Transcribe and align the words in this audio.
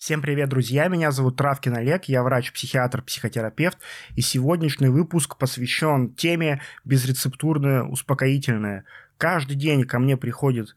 Всем 0.00 0.22
привет, 0.22 0.48
друзья! 0.48 0.88
Меня 0.88 1.10
зовут 1.10 1.36
Травкин 1.36 1.76
Олег, 1.76 2.04
я 2.04 2.22
врач-психиатр, 2.22 3.02
психотерапевт, 3.02 3.76
и 4.16 4.22
сегодняшний 4.22 4.88
выпуск 4.88 5.36
посвящен 5.36 6.14
теме 6.14 6.62
безрецептурное 6.86 7.82
успокоительное. 7.82 8.86
Каждый 9.18 9.56
день 9.56 9.84
ко 9.84 9.98
мне 9.98 10.16
приходит 10.16 10.74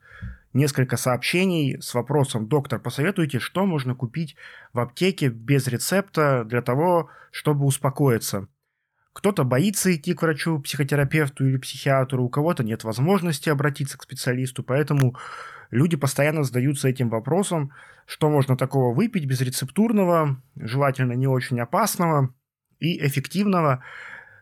несколько 0.51 0.97
сообщений 0.97 1.81
с 1.81 1.94
вопросом 1.94 2.49
«Доктор, 2.49 2.81
посоветуйте, 2.81 3.39
что 3.39 3.65
можно 3.65 3.96
купить 3.96 4.36
в 4.73 4.81
аптеке 4.81 5.30
без 5.30 5.68
рецепта 5.68 6.44
для 6.44 6.62
того, 6.62 7.10
чтобы 7.32 7.66
успокоиться?» 7.66 8.50
Кто-то 9.14 9.46
боится 9.46 9.96
идти 9.96 10.14
к 10.16 10.24
врачу, 10.24 10.60
психотерапевту 10.60 11.48
или 11.48 11.58
психиатру, 11.58 12.26
у 12.26 12.30
кого-то 12.30 12.64
нет 12.64 12.84
возможности 12.84 13.48
обратиться 13.48 13.98
к 13.98 14.04
специалисту, 14.04 14.64
поэтому 14.64 15.16
люди 15.74 15.98
постоянно 15.98 16.44
задаются 16.44 16.88
этим 16.88 17.10
вопросом, 17.10 17.71
что 18.05 18.30
можно 18.30 18.55
такого 18.55 18.94
выпить 18.94 19.26
безрецептурного, 19.26 20.42
желательно 20.55 21.14
не 21.14 21.27
очень 21.27 21.59
опасного 21.59 22.34
и 22.80 23.05
эффективного 23.05 23.84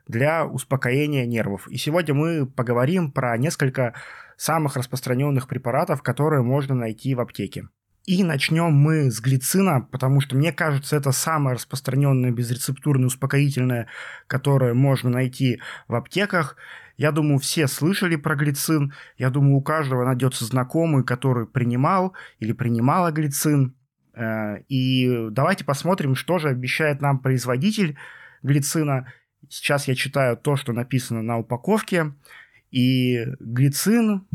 для 0.08 0.46
успокоения 0.46 1.26
нервов. 1.26 1.68
И 1.70 1.78
сегодня 1.78 2.14
мы 2.14 2.46
поговорим 2.46 3.12
про 3.12 3.38
несколько 3.38 3.94
самых 4.36 4.76
распространенных 4.76 5.48
препаратов, 5.48 6.02
которые 6.02 6.44
можно 6.44 6.76
найти 6.76 7.16
в 7.16 7.22
аптеке. 7.22 7.68
И 8.06 8.24
начнем 8.24 8.74
мы 8.74 9.12
с 9.12 9.22
глицина, 9.22 9.88
потому 9.92 10.22
что, 10.22 10.36
мне 10.36 10.52
кажется, 10.52 10.96
это 10.96 11.12
самое 11.12 11.56
распространенное 11.56 12.32
безрецептурное 12.32 13.06
успокоительное, 13.06 13.88
которое 14.26 14.74
можно 14.74 15.12
найти 15.12 15.62
в 15.88 15.94
аптеках. 15.94 16.58
Я 17.02 17.12
думаю, 17.12 17.40
все 17.40 17.66
слышали 17.66 18.16
про 18.16 18.36
глицин. 18.36 18.94
Я 19.18 19.32
думаю, 19.32 19.56
у 19.56 19.62
каждого 19.64 20.06
найдется 20.06 20.46
знакомый, 20.46 21.04
который 21.04 21.48
принимал 21.48 22.14
или 22.38 22.54
принимала 22.54 23.10
глицин. 23.10 23.76
Э, 24.14 24.60
и 24.68 25.30
давайте 25.32 25.66
посмотрим, 25.66 26.14
что 26.14 26.38
же 26.38 26.50
обещает 26.50 27.02
нам 27.02 27.18
производитель 27.18 27.98
глицина. 28.44 29.12
Сейчас 29.50 29.88
я 29.88 29.96
читаю 29.96 30.38
то, 30.38 30.56
что 30.56 30.74
написано 30.74 31.24
на 31.24 31.40
упаковке. 31.40 32.14
И 32.70 33.26
глицин, 33.40 34.28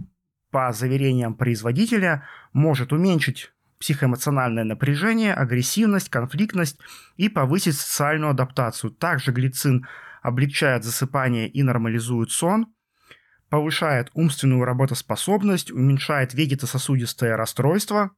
по 0.51 0.73
заверениям 0.73 1.34
производителя, 1.36 2.25
может 2.53 2.92
уменьшить 2.92 3.53
психоэмоциональное 3.78 4.64
напряжение, 4.64 5.34
агрессивность, 5.34 6.08
конфликтность 6.08 6.80
и 7.17 7.28
повысить 7.28 7.77
социальную 7.77 8.30
адаптацию. 8.30 8.91
Также 8.91 9.30
глицин 9.30 9.86
облегчает 10.27 10.83
засыпание 10.83 11.49
и 11.49 11.63
нормализует 11.63 12.33
сон, 12.33 12.67
повышает 13.49 14.11
умственную 14.13 14.65
работоспособность, 14.65 15.71
уменьшает 15.71 16.35
вегетососудистое 16.35 17.37
расстройство 17.37 18.11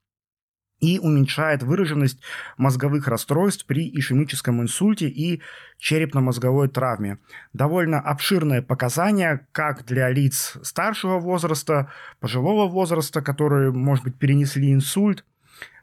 и 0.81 0.99
уменьшает 0.99 1.63
выраженность 1.63 2.23
мозговых 2.57 3.09
расстройств 3.09 3.67
при 3.67 3.91
ишемическом 3.91 4.63
инсульте 4.63 5.09
и 5.09 5.43
черепно-мозговой 5.77 6.69
травме. 6.69 7.19
Довольно 7.53 8.01
обширное 8.01 8.63
показания 8.63 9.47
как 9.53 9.85
для 9.85 10.09
лиц 10.09 10.57
старшего 10.63 11.19
возраста, 11.19 11.93
пожилого 12.21 12.71
возраста, 12.71 13.21
которые, 13.21 13.71
может 13.71 14.05
быть, 14.05 14.19
перенесли 14.19 14.73
инсульт, 14.73 15.27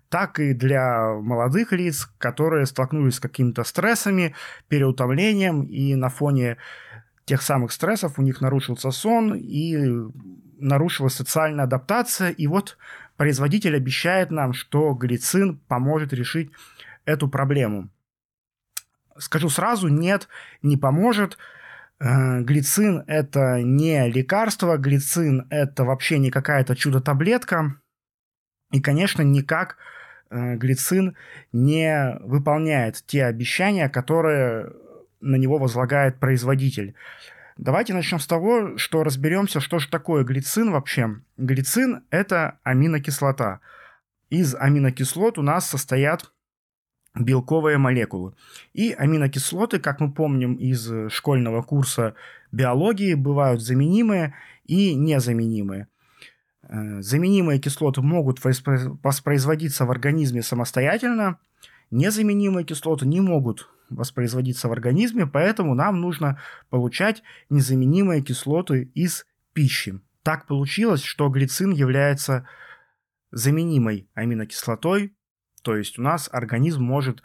так 0.10 0.40
и 0.40 0.54
для 0.54 1.14
молодых 1.14 1.72
лиц, 1.72 2.10
которые 2.18 2.66
столкнулись 2.66 3.16
с 3.16 3.20
какими-то 3.20 3.64
стрессами, 3.64 4.36
переутомлением, 4.68 5.64
и 5.64 5.96
на 5.96 6.10
фоне 6.10 6.58
тех 7.26 7.42
самых 7.42 7.72
стрессов 7.72 8.20
у 8.20 8.22
них 8.22 8.42
нарушился 8.42 8.92
сон 8.92 9.34
и 9.36 9.78
нарушилась 10.60 11.16
социальная 11.16 11.66
адаптация. 11.66 12.30
И 12.30 12.48
вот 12.48 12.78
производитель 13.18 13.76
обещает 13.76 14.32
нам, 14.32 14.54
что 14.54 14.94
глицин 14.94 15.58
поможет 15.68 16.14
решить 16.14 16.52
эту 17.06 17.28
проблему. 17.28 17.90
Скажу 19.18 19.50
сразу, 19.50 19.88
нет, 19.88 20.28
не 20.62 20.78
поможет. 20.78 21.38
Э, 22.00 22.42
глицин– 22.42 23.04
это 23.08 23.62
не 23.62 24.10
лекарство, 24.10 24.78
глицин– 24.78 25.48
это 25.50 25.86
вообще 25.86 26.20
не 26.20 26.32
какая-то 26.32 26.76
чудо-таблетка. 26.76 27.76
И, 28.72 28.82
конечно, 28.82 29.22
никак 29.22 29.78
глицин 30.36 31.16
не 31.52 32.18
выполняет 32.22 33.04
те 33.08 33.26
обещания, 33.26 33.90
которые 33.90 34.72
на 35.22 35.36
него 35.36 35.58
возлагает 35.58 36.20
производитель. 36.20 36.96
Давайте 37.58 37.94
начнем 37.94 38.20
с 38.20 38.28
того, 38.28 38.78
что 38.78 39.04
разберемся, 39.04 39.60
что 39.62 39.80
же 39.80 39.90
такое 39.90 40.24
глицин 40.24 40.72
вообще. 40.72 41.16
Глицин– 41.38 42.04
это 42.10 42.60
аминокислота. 42.64 43.62
Из 44.30 44.56
аминокислот 44.56 45.38
у 45.38 45.42
нас 45.42 45.70
состоят 45.70 46.32
белковые 47.18 47.78
молекулы. 47.78 48.34
И 48.74 48.92
аминокислоты, 48.92 49.80
как 49.80 50.02
мы 50.02 50.12
помним 50.12 50.56
из 50.56 50.92
школьного 51.10 51.62
курса 51.62 52.16
биологии, 52.52 53.14
бывают 53.14 53.62
заменимые 53.62 54.36
и 54.66 54.94
незаменимые. 54.94 55.88
Э, 56.68 57.02
заменимые 57.02 57.60
кислоты 57.60 58.02
могут 58.02 58.40
воспроизводиться 58.44 59.86
в 59.86 59.92
организме 59.92 60.42
самостоятельно, 60.42 61.40
незаменимые 61.92 62.66
кислоты 62.66 63.06
не 63.08 63.22
могут 63.22 63.70
воспроизводиться 63.90 64.68
в 64.68 64.72
организме, 64.72 65.28
поэтому 65.28 65.76
нам 65.76 66.02
нужно 66.02 66.40
получать 66.70 67.22
незаменимые 67.50 68.22
кислоты 68.22 68.90
из 68.96 69.28
пищи. 69.54 70.00
Так 70.24 70.48
получилось, 70.48 71.04
что 71.04 71.30
глицин 71.30 71.72
является 71.72 72.48
заменимой 73.32 74.10
аминокислотой, 74.16 75.16
то 75.62 75.76
есть 75.76 76.00
у 76.00 76.02
нас 76.02 76.30
организм 76.32 76.84
может 76.84 77.22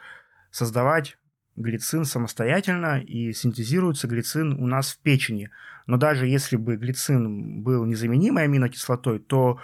создавать 0.51 1.17
глицин 1.61 2.05
самостоятельно, 2.05 3.01
и 3.01 3.33
синтезируется 3.33 4.09
глицин 4.09 4.53
у 4.61 4.67
нас 4.67 4.91
в 4.91 4.99
печени. 4.99 5.51
Но 5.87 5.97
даже 5.97 6.27
если 6.27 6.57
бы 6.57 6.77
глицин 6.77 7.63
был 7.63 7.85
незаменимой 7.85 8.45
аминокислотой, 8.45 9.19
то 9.19 9.59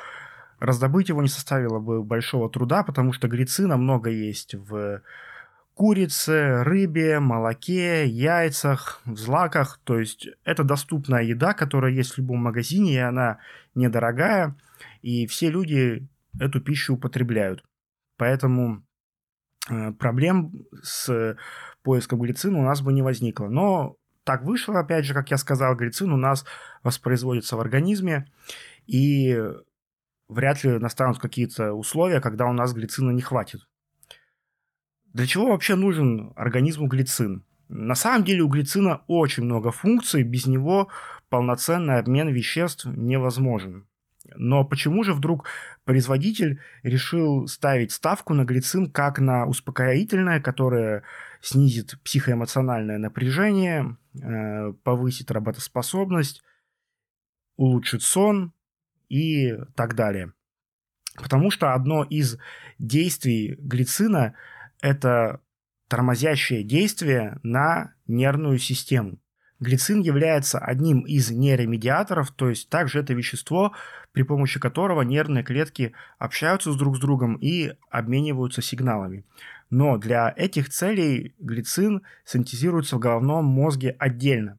раздобыть 0.59 1.09
его 1.09 1.23
не 1.23 1.29
составило 1.29 1.79
бы 1.79 2.03
большого 2.03 2.51
труда, 2.51 2.83
потому 2.83 3.13
что 3.13 3.29
глицина 3.29 3.77
много 3.77 4.11
есть 4.11 4.55
в 4.55 5.03
курице, 5.75 6.63
рыбе, 6.63 7.21
молоке, 7.21 8.07
яйцах, 8.07 9.03
в 9.05 9.17
злаках. 9.17 9.79
То 9.85 9.99
есть 9.99 10.29
это 10.45 10.65
доступная 10.65 11.23
еда, 11.23 11.53
которая 11.53 11.93
есть 11.93 12.13
в 12.13 12.19
любом 12.19 12.39
магазине, 12.39 12.95
и 12.95 12.99
она 12.99 13.39
недорогая, 13.75 14.57
и 15.03 15.27
все 15.27 15.51
люди 15.51 16.09
эту 16.41 16.61
пищу 16.61 16.95
употребляют. 16.95 17.63
Поэтому 18.17 18.86
проблем 19.99 20.53
с 20.83 21.37
поиском 21.83 22.21
глицина 22.21 22.59
у 22.59 22.63
нас 22.63 22.83
бы 22.83 22.93
не 22.93 23.03
возникло. 23.03 23.49
Но 23.49 23.97
так 24.25 24.43
вышло, 24.43 24.81
опять 24.81 25.05
же, 25.05 25.15
как 25.15 25.31
я 25.31 25.37
сказал, 25.37 25.77
глицин 25.77 26.13
у 26.13 26.17
нас 26.17 26.45
воспроизводится 26.83 27.57
в 27.57 27.61
организме, 27.61 28.27
и 28.87 29.41
вряд 30.29 30.65
ли 30.65 30.79
настанут 30.79 31.19
какие-то 31.19 31.73
условия, 31.73 32.21
когда 32.21 32.47
у 32.47 32.53
нас 32.53 32.73
глицина 32.73 33.11
не 33.11 33.23
хватит. 33.23 33.61
Для 35.13 35.27
чего 35.27 35.49
вообще 35.49 35.77
нужен 35.77 36.33
организму 36.37 36.89
глицин? 36.89 37.45
На 37.69 37.95
самом 37.95 38.25
деле 38.25 38.43
у 38.43 38.49
глицина 38.49 39.03
очень 39.07 39.45
много 39.45 39.71
функций, 39.71 40.23
без 40.23 40.47
него 40.47 40.89
полноценный 41.29 41.99
обмен 41.99 42.29
веществ 42.29 42.87
невозможен. 42.87 43.87
Но 44.35 44.65
почему 44.65 45.05
же 45.05 45.15
вдруг 45.15 45.47
производитель 45.85 46.61
решил 46.83 47.47
ставить 47.47 47.93
ставку 47.93 48.35
на 48.35 48.45
глицин 48.45 48.91
как 48.91 49.19
на 49.19 49.47
успокоительное, 49.47 50.41
которое 50.41 51.03
снизит 51.41 51.99
психоэмоциональное 52.03 52.99
напряжение, 52.99 53.97
э, 54.15 54.73
повысит 54.83 55.31
работоспособность, 55.31 56.43
улучшит 57.57 58.03
сон 58.03 58.53
и 59.09 59.57
так 59.75 59.95
далее. 59.95 60.33
Потому 61.17 61.51
что 61.51 61.73
одно 61.73 62.03
из 62.05 62.39
действий 62.79 63.57
глицина– 63.59 64.35
это 64.81 65.41
тормозящее 65.89 66.63
действие 66.63 67.39
на 67.43 67.95
нервную 68.07 68.59
систему. 68.59 69.19
Глицин 69.59 70.01
является 70.01 70.59
одним 70.59 71.01
из 71.01 71.31
нейромедиаторов, 71.31 72.31
то 72.31 72.51
есть 72.51 72.69
также 72.69 73.01
это 73.01 73.15
вещество, 73.15 73.73
при 74.13 74.23
помощи 74.23 74.61
которого 74.61 75.03
нервные 75.03 75.45
клетки 75.45 75.93
общаются 76.19 76.73
с 76.73 76.77
друг 76.77 76.97
с 76.97 77.01
другом 77.01 77.37
и 77.37 77.73
обмениваются 77.91 78.61
сигналами. 78.61 79.25
Но 79.71 79.97
для 79.97 80.33
этих 80.37 80.69
целей 80.69 81.35
глицин 81.39 82.03
синтезируется 82.25 82.97
в 82.97 83.01
головном 83.01 83.47
мозге 83.47 83.97
отдельно. 83.99 84.59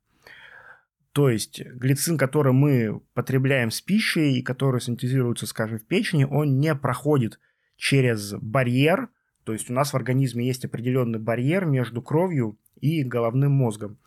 То 1.12 1.30
есть 1.30 1.64
глицин, 1.64 2.18
который 2.18 2.54
мы 2.54 3.02
потребляем 3.14 3.72
с 3.72 3.82
пищей 3.82 4.38
и 4.38 4.44
который 4.44 4.82
синтезируется, 4.82 5.48
скажем, 5.48 5.80
в 5.80 5.86
печени, 5.86 6.26
он 6.26 6.60
не 6.60 6.76
проходит 6.76 7.40
через 7.76 8.34
барьер, 8.34 9.10
то 9.44 9.54
есть 9.54 9.70
у 9.70 9.74
нас 9.74 9.94
в 9.94 9.96
организме 9.96 10.46
есть 10.46 10.66
определенный 10.66 11.20
барьер 11.20 11.66
между 11.66 12.02
кровью 12.02 12.60
и 12.82 13.04
головным 13.04 13.54
мозгом. 13.54 13.98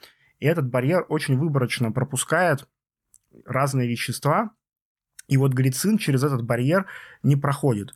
И 0.41 0.47
этот 0.47 0.69
барьер 0.69 1.07
очень 1.09 1.39
выборочно 1.39 1.93
пропускает 1.93 2.67
разные 3.45 3.89
вещества, 3.89 4.51
и 5.29 5.37
вот 5.37 5.53
глицин 5.53 5.99
через 5.99 6.25
этот 6.25 6.43
барьер 6.43 6.87
не 7.23 7.37
проходит. 7.37 7.95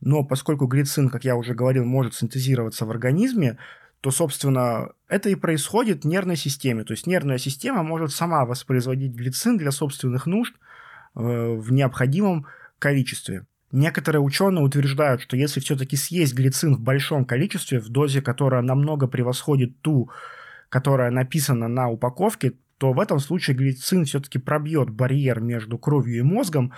Но 0.00 0.24
поскольку 0.24 0.66
глицин, 0.66 1.08
как 1.08 1.24
я 1.24 1.36
уже 1.36 1.54
говорил, 1.54 1.84
может 1.84 2.14
синтезироваться 2.14 2.84
в 2.84 2.90
организме, 2.90 3.58
то, 4.00 4.10
собственно, 4.10 4.90
это 5.08 5.28
и 5.28 5.34
происходит 5.34 6.04
в 6.04 6.08
нервной 6.08 6.36
системе. 6.36 6.84
То 6.84 6.92
есть 6.92 7.06
нервная 7.06 7.38
система 7.38 7.82
может 7.82 8.12
сама 8.12 8.44
воспроизводить 8.44 9.12
глицин 9.12 9.58
для 9.58 9.70
собственных 9.70 10.26
нужд 10.26 10.54
э, 10.54 11.20
в 11.20 11.72
необходимом 11.72 12.46
количестве. 12.78 13.46
Некоторые 13.70 14.22
ученые 14.22 14.64
утверждают, 14.64 15.20
что 15.20 15.36
если 15.36 15.60
все-таки 15.60 15.96
съесть 15.96 16.34
глицин 16.34 16.76
в 16.76 16.80
большом 16.80 17.24
количестве, 17.24 17.80
в 17.80 17.88
дозе, 17.88 18.22
которая 18.22 18.62
намного 18.62 19.08
превосходит 19.08 19.80
ту, 19.82 20.10
которая 20.68 21.10
написана 21.10 21.68
на 21.68 21.88
упаковке, 21.88 22.54
то 22.78 22.92
в 22.92 23.00
этом 23.00 23.18
случае 23.18 23.56
глицин 23.56 24.04
все-таки 24.04 24.38
пробьет 24.38 24.90
барьер 24.90 25.40
между 25.40 25.78
кровью 25.78 26.18
и 26.18 26.22
мозгом, 26.22 26.72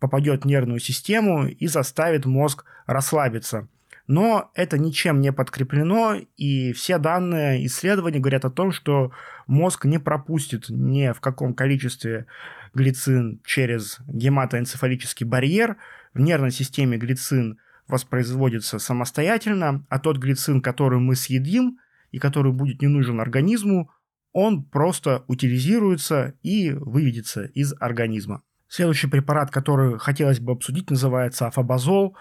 попадет 0.00 0.42
в 0.42 0.46
нервную 0.46 0.80
систему 0.80 1.46
и 1.46 1.66
заставит 1.66 2.26
мозг 2.26 2.64
расслабиться. 2.86 3.68
Но 4.08 4.50
это 4.54 4.78
ничем 4.78 5.20
не 5.20 5.32
подкреплено, 5.32 6.16
и 6.38 6.72
все 6.72 6.96
данные 6.98 7.66
исследования 7.66 8.20
говорят 8.20 8.46
о 8.46 8.50
том, 8.50 8.72
что 8.72 9.12
мозг 9.46 9.84
не 9.84 9.98
пропустит 9.98 10.70
ни 10.70 11.12
в 11.12 11.20
каком 11.20 11.52
количестве 11.52 12.26
глицин 12.74 13.40
через 13.44 13.98
гематоэнцефалический 14.06 15.26
барьер. 15.26 15.76
В 16.14 16.20
нервной 16.20 16.52
системе 16.52 16.96
глицин 16.96 17.58
воспроизводится 17.86 18.78
самостоятельно, 18.78 19.84
а 19.90 19.98
тот 19.98 20.16
глицин, 20.16 20.62
который 20.62 20.98
мы 20.98 21.14
съедим 21.14 21.78
и 22.10 22.18
который 22.18 22.52
будет 22.52 22.82
не 22.82 22.88
нужен 22.88 23.20
организму, 23.20 23.90
он 24.32 24.64
просто 24.64 25.24
утилизируется 25.26 26.34
и 26.42 26.70
выведется 26.72 27.44
из 27.44 27.74
организма. 27.80 28.42
Следующий 28.68 29.06
препарат, 29.06 29.50
который 29.50 29.98
хотелось 29.98 30.40
бы 30.40 30.52
обсудить, 30.52 30.90
называется 30.90 31.46
афобазол. 31.46 32.16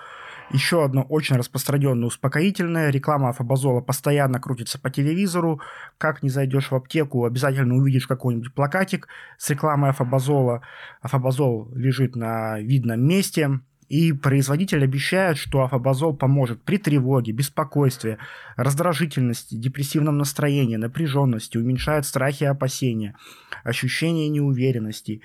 Еще 0.49 0.85
одно 0.85 1.03
очень 1.03 1.35
распространенное 1.35 2.07
успокоительное. 2.07 2.89
Реклама 2.89 3.29
афобазола 3.29 3.81
постоянно 3.81 4.39
крутится 4.39 4.79
по 4.79 4.89
телевизору. 4.89 5.59
Как 5.97 6.23
не 6.23 6.29
зайдешь 6.29 6.71
в 6.71 6.75
аптеку, 6.75 7.25
обязательно 7.25 7.75
увидишь 7.75 8.07
какой-нибудь 8.07 8.53
плакатик 8.53 9.09
с 9.37 9.49
рекламой 9.49 9.89
афобазола. 9.89 10.61
Афобазол 11.01 11.69
лежит 11.75 12.15
на 12.15 12.61
видном 12.61 13.05
месте. 13.05 13.59
И 13.87 14.11
производитель 14.11 14.83
обещает, 14.83 15.37
что 15.37 15.63
афобазол 15.63 16.15
поможет 16.15 16.61
при 16.63 16.77
тревоге, 16.77 17.31
беспокойстве, 17.31 18.17
раздражительности, 18.57 19.55
депрессивном 19.55 20.17
настроении, 20.17 20.75
напряженности, 20.75 21.57
уменьшает 21.57 22.05
страхи 22.05 22.43
и 22.43 22.47
опасения, 22.47 23.15
ощущение 23.63 24.27
неуверенности 24.27 25.21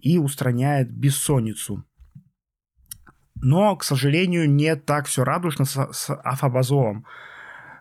и 0.00 0.18
устраняет 0.18 0.90
бессонницу. 0.90 1.84
Но, 3.34 3.76
к 3.76 3.84
сожалению, 3.84 4.50
не 4.50 4.76
так 4.76 5.06
все 5.06 5.22
радужно 5.22 5.66
с, 5.66 5.92
с 5.92 6.14
афобазолом. 6.14 7.04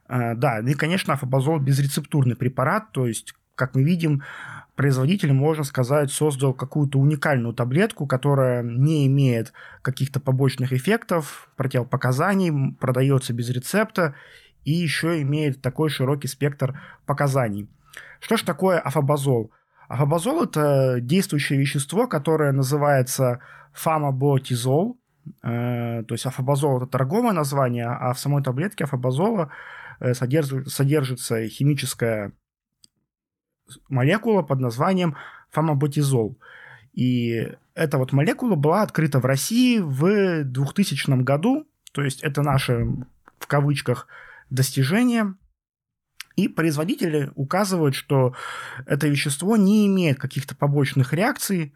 Э, 0.09 0.35
да, 0.35 0.59
и, 0.59 0.73
конечно, 0.73 1.13
афобазол 1.13 1.59
безрецептурный 1.59 2.35
препарат, 2.35 2.91
то 2.91 3.07
есть, 3.07 3.33
как 3.55 3.73
мы 3.73 3.83
видим, 3.83 4.21
производитель, 4.75 5.33
можно 5.33 5.63
сказать, 5.63 6.11
создал 6.11 6.53
какую-то 6.53 6.99
уникальную 6.99 7.53
таблетку, 7.53 8.05
которая 8.07 8.61
не 8.61 9.07
имеет 9.07 9.53
каких-то 9.81 10.19
побочных 10.19 10.73
эффектов, 10.73 11.49
противопоказаний, 11.55 12.73
продается 12.79 13.33
без 13.33 13.49
рецепта 13.49 14.15
и 14.63 14.71
еще 14.71 15.21
имеет 15.21 15.61
такой 15.61 15.89
широкий 15.89 16.27
спектр 16.27 16.79
показаний. 17.05 17.69
Что 18.19 18.37
же 18.37 18.45
такое 18.45 18.79
афобазол? 18.79 19.51
Афобазол– 19.87 20.43
это 20.45 20.97
действующее 20.99 21.59
вещество, 21.59 22.07
которое 22.07 22.51
называется 22.51 23.39
фамаботизол. 23.73 24.99
Э, 25.43 26.03
то 26.03 26.13
есть 26.13 26.25
афобазол– 26.25 26.77
это 26.77 26.87
торговое 26.87 27.33
название, 27.33 27.85
а 27.85 28.13
в 28.13 28.19
самой 28.19 28.43
таблетке 28.43 28.85
афобазола 28.85 29.51
э, 29.99 30.13
содержится 30.13 31.47
химическая 31.47 32.33
молекула 33.89 34.41
под 34.41 34.59
названием 34.59 35.15
фамоботизол. 35.51 36.37
И 36.93 37.51
эта 37.73 37.97
вот 37.97 38.13
молекула 38.13 38.55
была 38.55 38.81
открыта 38.81 39.19
в 39.19 39.25
России 39.25 39.79
в 39.79 40.43
2000 40.43 41.23
году, 41.23 41.67
то 41.91 42.03
есть 42.03 42.23
это 42.23 42.41
наше, 42.41 42.87
в 43.39 43.47
кавычках, 43.47 44.07
достижение. 44.49 45.35
И 46.35 46.49
производители 46.49 47.31
указывают, 47.35 47.95
что 47.95 48.33
это 48.85 49.07
вещество 49.07 49.55
не 49.55 49.87
имеет 49.87 50.19
каких-то 50.19 50.53
побочных 50.55 51.13
реакций, 51.13 51.73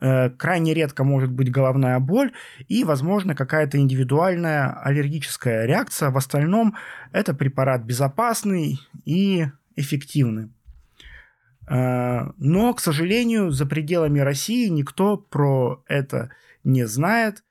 э, 0.00 0.30
крайне 0.30 0.72
редко 0.72 1.04
может 1.04 1.30
быть 1.30 1.50
головная 1.50 1.98
боль 1.98 2.32
и, 2.68 2.84
возможно, 2.84 3.34
какая-то 3.34 3.78
индивидуальная 3.78 4.72
аллергическая 4.82 5.66
реакция. 5.66 6.10
В 6.10 6.16
остальном 6.16 6.74
это 7.12 7.34
препарат 7.34 7.82
безопасный 7.82 8.80
и 9.04 9.46
эффективный. 9.76 10.50
Э, 11.68 12.30
но, 12.38 12.72
к 12.74 12.80
сожалению, 12.80 13.50
за 13.50 13.66
пределами 13.66 14.20
России 14.20 14.68
никто 14.68 15.16
про 15.16 15.82
это 15.86 16.30
не 16.64 16.86
знает. 16.86 17.44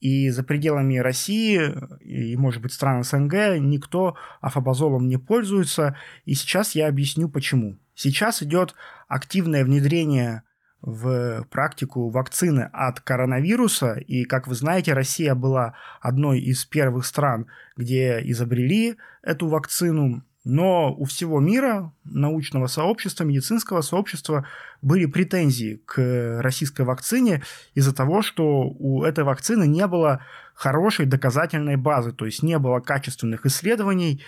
И 0.00 0.28
за 0.28 0.42
пределами 0.42 0.98
России 0.98 1.72
и, 2.00 2.36
может 2.36 2.60
быть, 2.60 2.74
стран 2.74 3.04
СНГ 3.04 3.58
никто 3.58 4.16
афобазолом 4.42 5.08
не 5.08 5.16
пользуется. 5.16 5.96
И 6.26 6.34
сейчас 6.34 6.74
я 6.74 6.88
объясню, 6.88 7.30
почему. 7.30 7.78
Сейчас 7.94 8.42
идет 8.42 8.74
активное 9.08 9.64
внедрение 9.64 10.42
в 10.82 11.46
практику 11.50 12.10
вакцины 12.10 12.68
от 12.74 13.00
коронавируса. 13.00 13.94
И, 13.94 14.24
как 14.24 14.46
вы 14.46 14.54
знаете, 14.54 14.92
Россия 14.92 15.34
была 15.34 15.74
одной 16.02 16.38
из 16.40 16.66
первых 16.66 17.06
стран, 17.06 17.46
где 17.74 18.20
изобрели 18.24 18.96
эту 19.22 19.48
вакцину. 19.48 20.22
Но 20.44 20.94
у 20.94 21.06
всего 21.06 21.40
мира, 21.40 21.92
научного 22.04 22.66
сообщества, 22.66 23.24
медицинского 23.24 23.80
сообщества 23.80 24.46
были 24.82 25.06
претензии 25.06 25.80
к 25.86 26.40
российской 26.42 26.82
вакцине 26.82 27.42
из-за 27.74 27.94
того, 27.94 28.20
что 28.20 28.68
у 28.78 29.04
этой 29.04 29.24
вакцины 29.24 29.66
не 29.66 29.86
было 29.86 30.20
хорошей 30.54 31.06
доказательной 31.06 31.76
базы, 31.76 32.12
то 32.12 32.26
есть 32.26 32.42
не 32.42 32.58
было 32.58 32.80
качественных 32.80 33.46
исследований, 33.46 34.22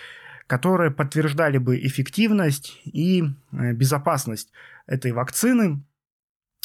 которые 0.47 0.89
подтверждали 0.89 1.59
бы 1.59 1.77
эффективность 1.77 2.81
и 2.85 3.23
э, 3.51 3.73
безопасность 3.73 4.51
этой 4.87 5.11
вакцины. 5.11 5.83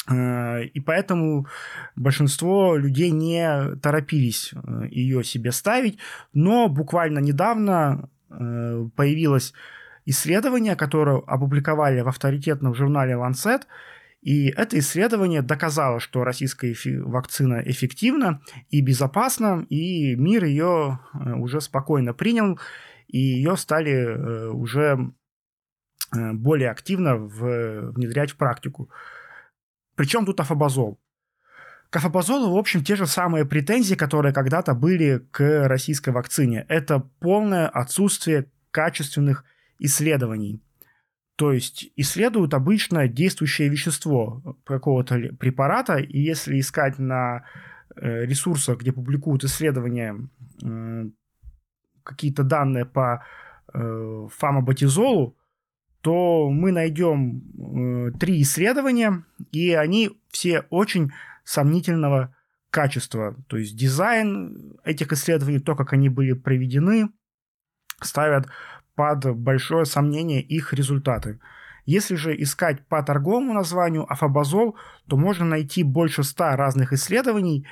Э, 0.09 0.63
и 0.63 0.79
поэтому 0.79 1.47
большинство 1.95 2.75
людей 2.75 3.11
не 3.11 3.75
торопились 3.81 4.51
э, 4.53 4.87
ее 4.89 5.23
себе 5.23 5.51
ставить. 5.51 5.99
Но 6.33 6.69
буквально 6.69 7.19
недавно 7.19 8.09
появилось 8.95 9.53
исследование, 10.05 10.75
которое 10.75 11.17
опубликовали 11.19 12.01
в 12.01 12.07
авторитетном 12.07 12.73
журнале 12.75 13.13
Lancet, 13.13 13.63
и 14.21 14.47
это 14.47 14.79
исследование 14.79 15.41
доказало, 15.41 15.99
что 15.99 16.23
российская 16.23 16.73
вакцина 17.03 17.61
эффективна 17.65 18.41
и 18.69 18.81
безопасна, 18.81 19.65
и 19.69 20.15
мир 20.15 20.45
ее 20.45 20.99
э, 21.13 21.33
уже 21.33 21.59
спокойно 21.59 22.13
принял, 22.13 22.57
и 23.07 23.17
ее 23.17 23.57
стали 23.57 23.91
э, 23.91 24.49
уже 24.49 25.11
более 26.15 26.69
активно 26.69 27.17
внедрять 27.17 28.31
в 28.31 28.37
практику. 28.37 28.89
Причем 29.95 30.27
тут 30.27 30.39
афобазол? 30.39 30.99
К 31.93 31.97
афобазолу, 31.97 32.51
в 32.51 32.57
общем, 32.57 32.83
те 32.83 32.95
же 32.95 33.05
самые 33.05 33.45
претензии, 33.45 33.93
которые 33.93 34.33
когда-то 34.33 34.73
были 34.73 35.19
к 35.29 35.67
российской 35.67 36.09
вакцине. 36.09 36.65
Это 36.67 37.07
полное 37.19 37.67
отсутствие 37.67 38.47
качественных 38.71 39.45
исследований. 39.77 40.59
То 41.35 41.51
есть 41.53 41.91
исследуют 41.95 42.55
обычно 42.55 43.07
действующее 43.07 43.69
вещество 43.69 44.57
какого-то 44.63 45.19
препарата, 45.39 45.97
и 45.97 46.19
если 46.19 46.59
искать 46.59 46.97
на 46.97 47.43
э, 47.95 48.25
ресурсах, 48.25 48.79
где 48.79 48.91
публикуют 48.91 49.43
исследования, 49.43 50.15
какие-то 52.01 52.41
данные 52.43 52.85
по 52.85 53.23
э, 53.71 54.27
фамоботизолу, 54.35 55.37
то 56.01 56.49
мы 56.49 56.71
найдем 56.71 57.43
э, 58.07 58.17
три 58.17 58.41
исследования, 58.41 59.25
и 59.51 59.73
они 59.73 60.19
все 60.31 60.61
очень 60.71 61.11
сомнительного 61.43 62.35
качества. 62.69 63.35
То 63.47 63.57
есть 63.57 63.77
дизайн 63.77 64.77
этих 64.83 65.11
исследований, 65.11 65.59
то, 65.59 65.75
как 65.75 65.93
они 65.93 66.09
были 66.09 66.33
проведены, 66.33 67.09
ставят 68.01 68.47
под 68.95 69.35
большое 69.35 69.85
сомнение 69.85 70.41
их 70.41 70.73
результаты. 70.73 71.39
Если 71.85 72.15
же 72.15 72.39
искать 72.41 72.85
по 72.87 73.03
торговому 73.03 73.53
названию 73.53 74.11
афобазол, 74.11 74.77
то 75.07 75.17
можно 75.17 75.45
найти 75.45 75.83
больше 75.83 76.23
ста 76.23 76.55
разных 76.55 76.93
исследований, 76.93 77.67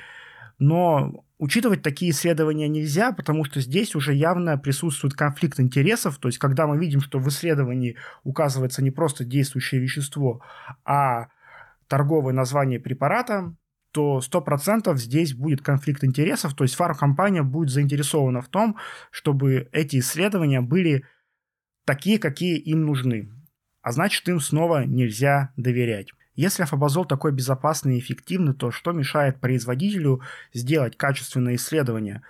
но 0.58 1.24
учитывать 1.38 1.82
такие 1.82 2.12
исследования 2.12 2.68
нельзя, 2.68 3.12
потому 3.12 3.44
что 3.44 3.60
здесь 3.60 3.96
уже 3.96 4.14
явно 4.14 4.58
присутствует 4.58 5.14
конфликт 5.14 5.58
интересов. 5.58 6.18
То 6.18 6.28
есть, 6.28 6.38
когда 6.38 6.66
мы 6.66 6.78
видим, 6.78 7.00
что 7.00 7.18
в 7.18 7.28
исследовании 7.28 7.96
указывается 8.22 8.82
не 8.82 8.90
просто 8.90 9.24
действующее 9.24 9.80
вещество, 9.80 10.40
а 10.84 11.28
торговое 11.88 12.32
название 12.32 12.78
препарата, 12.78 13.54
то 13.92 14.20
100% 14.20 14.96
здесь 14.96 15.34
будет 15.34 15.62
конфликт 15.62 16.02
интересов, 16.02 16.54
то 16.54 16.64
есть 16.64 16.74
фармкомпания 16.74 17.42
будет 17.42 17.70
заинтересована 17.70 18.40
в 18.40 18.48
том, 18.48 18.76
чтобы 19.10 19.68
эти 19.72 19.98
исследования 19.98 20.60
были 20.60 21.04
такие, 21.84 22.18
какие 22.18 22.58
им 22.58 22.86
нужны. 22.86 23.30
А 23.82 23.92
значит, 23.92 24.28
им 24.28 24.40
снова 24.40 24.84
нельзя 24.84 25.52
доверять. 25.56 26.08
Если 26.34 26.62
афобазол 26.62 27.04
такой 27.04 27.32
безопасный 27.32 27.96
и 27.96 28.00
эффективный, 28.00 28.54
то 28.54 28.70
что 28.70 28.92
мешает 28.92 29.40
производителю 29.40 30.22
сделать 30.54 30.96
качественное 30.96 31.56
исследование? 31.56 32.22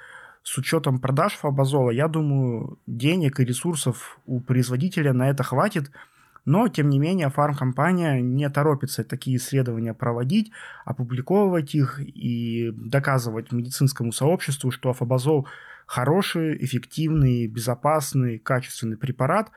С 0.42 0.58
учетом 0.58 0.98
продаж 0.98 1.34
фабазола, 1.34 1.90
я 1.90 2.08
думаю, 2.08 2.80
денег 2.88 3.38
и 3.38 3.44
ресурсов 3.44 4.18
у 4.26 4.40
производителя 4.40 5.12
на 5.12 5.30
это 5.30 5.44
хватит– 5.44 5.90
но, 6.44 6.68
тем 6.68 6.88
не 6.88 6.98
менее, 6.98 7.30
фармкомпания 7.30 8.20
не 8.20 8.48
торопится 8.50 9.04
такие 9.04 9.36
исследования 9.36 9.94
проводить, 9.94 10.50
опубликовывать 10.84 11.74
их 11.74 12.00
и 12.00 12.72
доказывать 12.74 13.52
медицинскому 13.52 14.12
сообществу, 14.12 14.70
что 14.70 14.90
афобазол 14.90 15.46
хороший, 15.86 16.56
эффективный, 16.64 17.46
безопасный, 17.46 18.38
качественный 18.38 18.96
препарат, 18.96 19.50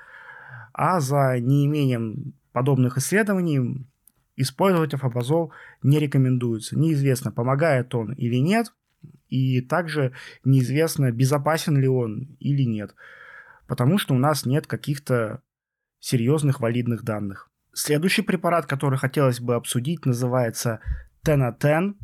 а 0.74 1.00
за 1.00 1.40
неимением 1.40 2.34
подобных 2.52 2.98
исследований 2.98 3.86
использовать 4.36 4.94
афобазол 4.94 5.54
не 5.82 6.00
рекомендуется. 6.00 6.78
Неизвестно, 6.78 7.32
помогает 7.32 7.96
он 7.96 8.14
или 8.14 8.36
нет, 8.36 8.74
и 9.30 9.62
также 9.62 10.12
неизвестно, 10.44 11.12
безопасен 11.12 11.78
ли 11.78 11.88
он 11.88 12.36
или 12.40 12.64
нет, 12.64 12.96
потому 13.68 13.98
что 13.98 14.14
у 14.14 14.18
нас 14.18 14.46
нет 14.46 14.68
каких-то 14.68 15.42
серьезных 16.06 16.60
валидных 16.60 17.04
данных. 17.04 17.50
Следующий 17.74 18.22
препарат, 18.22 18.68
который 18.68 19.00
хотелось 19.00 19.40
бы 19.40 19.56
обсудить, 19.56 20.06
называется 20.06 20.80
Тенатен. 21.24 21.98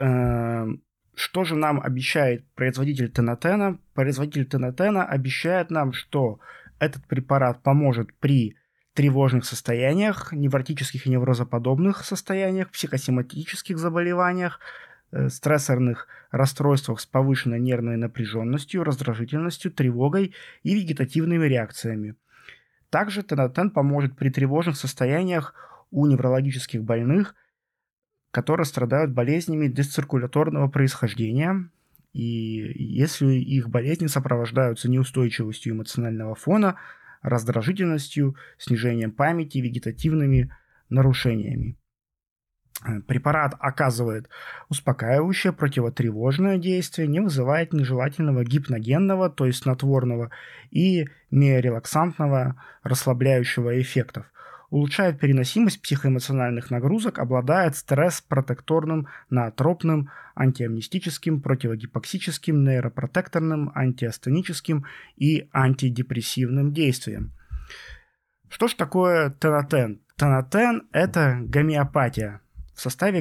Эм, 0.00 0.82
что 1.14 1.44
же 1.44 1.54
нам 1.54 1.80
обещает 1.80 2.44
производитель 2.54 3.08
Тенатена? 3.08 3.78
Производитель 3.94 4.46
Тенатена 4.46 5.04
обещает 5.04 5.70
нам, 5.70 5.92
что 5.92 6.40
этот 6.80 7.06
препарат 7.06 7.62
поможет 7.62 8.12
при 8.18 8.56
тревожных 8.94 9.44
состояниях, 9.44 10.32
невротических 10.32 11.06
и 11.06 11.10
неврозоподобных 11.10 12.04
состояниях, 12.04 12.72
психосоматических 12.72 13.78
заболеваниях, 13.78 14.58
э, 15.12 15.28
стрессорных 15.28 16.08
расстройствах 16.32 16.98
с 16.98 17.06
повышенной 17.06 17.60
нервной 17.60 17.96
напряженностью, 17.96 18.82
раздражительностью, 18.82 19.70
тревогой 19.70 20.34
и 20.64 20.74
вегетативными 20.74 21.46
реакциями. 21.46 22.16
Также 22.90 23.22
тенотен 23.22 23.70
поможет 23.70 24.16
при 24.16 24.30
тревожных 24.30 24.76
состояниях 24.76 25.54
у 25.90 26.06
неврологических 26.06 26.82
больных, 26.82 27.34
которые 28.30 28.64
страдают 28.64 29.12
болезнями 29.12 29.68
дисциркуляторного 29.68 30.68
происхождения, 30.68 31.70
и 32.12 32.72
если 32.74 33.34
их 33.34 33.68
болезни 33.68 34.06
сопровождаются 34.06 34.90
неустойчивостью 34.90 35.74
эмоционального 35.74 36.34
фона, 36.34 36.76
раздражительностью, 37.22 38.36
снижением 38.58 39.12
памяти, 39.12 39.58
вегетативными 39.58 40.52
нарушениями. 40.88 41.76
Препарат 43.08 43.54
оказывает 43.58 44.28
успокаивающее 44.68 45.52
противотревожное 45.52 46.58
действие, 46.58 47.08
не 47.08 47.20
вызывает 47.20 47.72
нежелательного 47.72 48.44
гипногенного, 48.44 49.30
то 49.30 49.46
есть 49.46 49.62
снотворного, 49.62 50.30
и 50.70 51.08
миорелаксантного 51.32 52.62
расслабляющего 52.84 53.80
эффектов. 53.80 54.26
Улучшает 54.70 55.18
переносимость 55.18 55.82
психоэмоциональных 55.82 56.70
нагрузок, 56.70 57.18
обладает 57.18 57.74
стресс-протекторным, 57.74 59.08
наотропным, 59.30 60.10
антиамнистическим, 60.36 61.40
противогипоксическим, 61.40 62.62
нейропротекторным, 62.62 63.72
антиастеническим 63.74 64.84
и 65.16 65.48
антидепрессивным 65.52 66.72
действием. 66.72 67.32
Что 68.50 68.68
ж 68.68 68.74
такое 68.74 69.30
тенотен? 69.30 70.00
Тенотен– 70.16 70.86
это 70.92 71.38
гомеопатия, 71.40 72.40
в 72.78 72.80
составе 72.80 73.20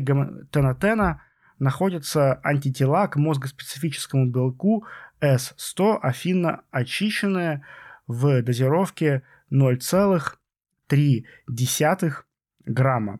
тенотена 0.52 1.22
находятся 1.58 2.40
антитела 2.44 3.08
к 3.08 3.16
мозгоспецифическому 3.16 4.28
белку 4.28 4.86
S100, 5.20 5.98
афинно 6.00 6.62
очищенные 6.70 7.66
в 8.06 8.44
дозировке 8.44 9.24
0,3 9.52 12.14
грамма. 12.66 13.20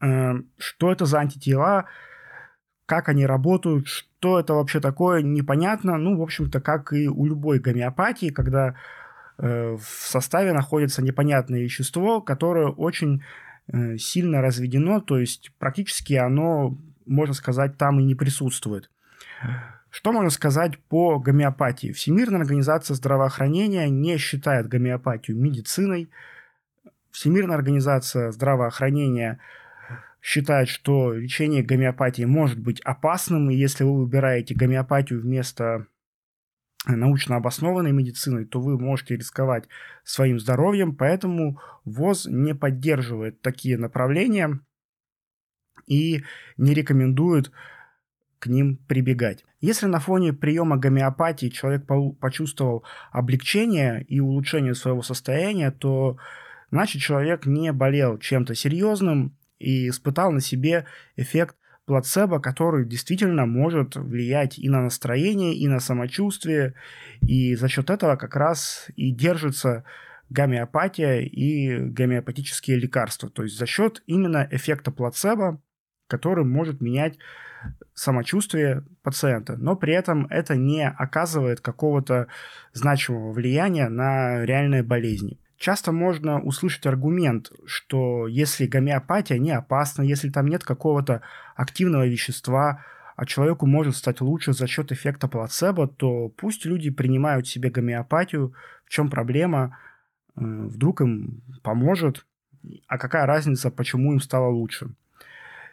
Эм, 0.00 0.52
что 0.56 0.92
это 0.92 1.04
за 1.04 1.18
антитела, 1.18 1.86
как 2.86 3.08
они 3.08 3.26
работают, 3.26 3.88
что 3.88 4.38
это 4.38 4.54
вообще 4.54 4.78
такое, 4.78 5.20
непонятно. 5.22 5.98
Ну, 5.98 6.16
в 6.16 6.22
общем-то, 6.22 6.60
как 6.60 6.92
и 6.92 7.08
у 7.08 7.26
любой 7.26 7.58
гомеопатии, 7.58 8.30
когда 8.30 8.76
э, 9.38 9.76
в 9.76 9.84
составе 9.84 10.52
находится 10.52 11.02
непонятное 11.02 11.60
вещество, 11.60 12.20
которое 12.20 12.68
очень 12.68 13.24
сильно 13.98 14.40
разведено, 14.42 15.00
то 15.00 15.18
есть 15.18 15.52
практически 15.58 16.14
оно, 16.14 16.76
можно 17.06 17.34
сказать, 17.34 17.76
там 17.76 18.00
и 18.00 18.04
не 18.04 18.14
присутствует. 18.14 18.90
Что 19.90 20.12
можно 20.12 20.30
сказать 20.30 20.78
по 20.88 21.18
гомеопатии? 21.18 21.92
Всемирная 21.92 22.40
организация 22.40 22.94
здравоохранения 22.94 23.88
не 23.88 24.18
считает 24.18 24.66
гомеопатию 24.66 25.36
медициной. 25.36 26.10
Всемирная 27.10 27.56
организация 27.56 28.32
здравоохранения 28.32 29.38
считает, 30.20 30.68
что 30.68 31.12
лечение 31.12 31.62
гомеопатии 31.62 32.24
может 32.24 32.58
быть 32.58 32.80
опасным, 32.80 33.50
и 33.50 33.54
если 33.54 33.84
вы 33.84 34.00
выбираете 34.00 34.54
гомеопатию 34.54 35.20
вместо 35.20 35.86
научно 36.86 37.36
обоснованной 37.36 37.92
медициной, 37.92 38.44
то 38.44 38.60
вы 38.60 38.78
можете 38.78 39.16
рисковать 39.16 39.64
своим 40.04 40.38
здоровьем, 40.38 40.94
поэтому 40.94 41.60
ВОЗ 41.84 42.26
не 42.26 42.54
поддерживает 42.54 43.40
такие 43.40 43.78
направления 43.78 44.60
и 45.86 46.22
не 46.56 46.74
рекомендует 46.74 47.50
к 48.38 48.46
ним 48.46 48.76
прибегать. 48.76 49.44
Если 49.60 49.86
на 49.86 49.98
фоне 49.98 50.34
приема 50.34 50.76
гомеопатии 50.76 51.48
человек 51.48 51.86
почувствовал 52.20 52.84
облегчение 53.10 54.04
и 54.04 54.20
улучшение 54.20 54.74
своего 54.74 55.00
состояния, 55.00 55.70
то 55.70 56.18
значит 56.70 57.00
человек 57.00 57.46
не 57.46 57.72
болел 57.72 58.18
чем-то 58.18 58.54
серьезным 58.54 59.34
и 59.58 59.88
испытал 59.88 60.32
на 60.32 60.40
себе 60.40 60.84
эффект 61.16 61.56
плацебо, 61.86 62.40
который 62.40 62.86
действительно 62.86 63.46
может 63.46 63.96
влиять 63.96 64.58
и 64.58 64.68
на 64.68 64.82
настроение, 64.82 65.54
и 65.54 65.68
на 65.68 65.80
самочувствие, 65.80 66.74
и 67.20 67.54
за 67.54 67.68
счет 67.68 67.90
этого 67.90 68.16
как 68.16 68.36
раз 68.36 68.88
и 68.96 69.10
держится 69.12 69.84
гомеопатия 70.30 71.20
и 71.20 71.78
гомеопатические 71.78 72.78
лекарства. 72.78 73.28
То 73.28 73.42
есть 73.42 73.58
за 73.58 73.66
счет 73.66 74.02
именно 74.06 74.48
эффекта 74.50 74.90
плацебо, 74.90 75.60
который 76.08 76.44
может 76.44 76.80
менять 76.80 77.18
самочувствие 77.94 78.84
пациента, 79.02 79.56
но 79.56 79.76
при 79.76 79.94
этом 79.94 80.26
это 80.26 80.56
не 80.56 80.86
оказывает 80.86 81.60
какого-то 81.60 82.26
значимого 82.72 83.32
влияния 83.32 83.88
на 83.88 84.44
реальные 84.44 84.82
болезни. 84.82 85.38
Часто 85.64 85.92
можно 85.92 86.42
услышать 86.42 86.84
аргумент, 86.84 87.50
что 87.64 88.26
если 88.26 88.66
гомеопатия 88.66 89.38
не 89.38 89.50
опасна, 89.50 90.02
если 90.02 90.28
там 90.28 90.46
нет 90.46 90.62
какого-то 90.62 91.22
активного 91.56 92.06
вещества, 92.06 92.84
а 93.16 93.24
человеку 93.24 93.64
может 93.64 93.96
стать 93.96 94.20
лучше 94.20 94.52
за 94.52 94.66
счет 94.66 94.92
эффекта 94.92 95.26
плацебо, 95.26 95.88
то 95.88 96.28
пусть 96.28 96.66
люди 96.66 96.90
принимают 96.90 97.48
себе 97.48 97.70
гомеопатию, 97.70 98.52
в 98.84 98.90
чем 98.90 99.08
проблема, 99.08 99.78
э, 100.36 100.42
вдруг 100.42 101.00
им 101.00 101.40
поможет, 101.62 102.26
а 102.86 102.98
какая 102.98 103.24
разница, 103.24 103.70
почему 103.70 104.12
им 104.12 104.20
стало 104.20 104.50
лучше. 104.50 104.90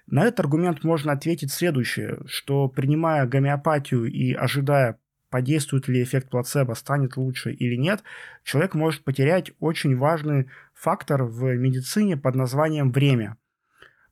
На 0.08 0.24
этот 0.24 0.40
аргумент 0.40 0.86
можно 0.86 1.12
ответить 1.12 1.52
следующее, 1.52 2.20
что 2.28 2.70
принимая 2.70 3.28
гомеопатию 3.28 4.06
и 4.06 4.32
ожидая 4.32 5.01
подействует 5.32 5.88
ли 5.88 6.04
эффект 6.04 6.30
плацебо, 6.30 6.74
станет 6.74 7.18
лучше 7.18 7.52
или 7.52 7.76
нет, 7.76 8.04
человек 8.44 8.76
может 8.76 9.04
потерять 9.04 9.52
очень 9.60 9.98
важный 9.98 10.48
фактор 10.76 11.24
в 11.24 11.56
медицине 11.56 12.18
под 12.18 12.36
названием 12.36 12.92
время. 12.92 13.38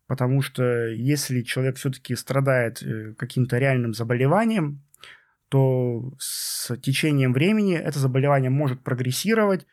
Потому 0.07 0.41
что 0.41 0.87
если 0.87 1.43
человек 1.43 1.75
все-таки 1.75 2.15
страдает 2.15 2.81
э, 2.81 3.13
каким-то 3.15 3.59
реальным 3.59 3.93
заболеванием, 3.93 4.81
то 5.49 6.13
с 6.17 6.75
течением 6.77 7.33
времени 7.33 7.75
это 7.75 7.99
заболевание 7.99 8.49
может 8.49 8.81
прогрессировать, 8.81 9.67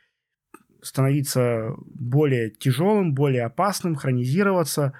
становиться 0.82 1.74
более 1.86 2.50
тяжелым, 2.50 3.14
более 3.14 3.44
опасным, 3.44 3.94
хронизироваться, 3.94 4.94